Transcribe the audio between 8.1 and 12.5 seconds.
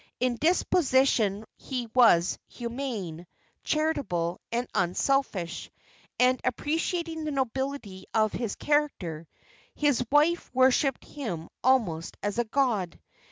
of his character, his wife worshipped him almost as a